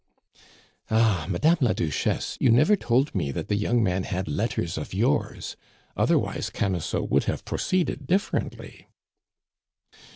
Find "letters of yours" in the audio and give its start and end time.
4.27-5.55